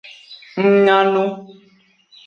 [0.63, 1.23] Ng nya nu.